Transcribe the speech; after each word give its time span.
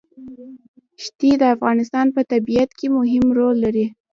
ښتې 1.03 1.31
د 1.37 1.43
افغانستان 1.55 2.07
په 2.15 2.21
طبیعت 2.31 2.69
کې 2.77 2.87
مهم 2.97 3.25
رول 3.37 3.55
لري. 3.65 3.85